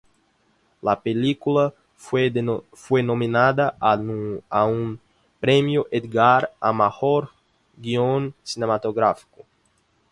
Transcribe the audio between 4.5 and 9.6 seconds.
un Premio Edgar a Mejor Guión Cinematográfico.